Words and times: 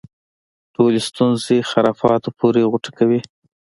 ټولې 0.75 0.99
ستونزې 1.09 1.57
خرافاتو 1.69 2.29
پورې 2.39 2.61
غوټه 2.71 2.91
کوي. 2.97 3.19